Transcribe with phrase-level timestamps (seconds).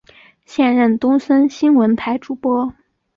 [0.47, 2.73] 现任东森新闻台主播。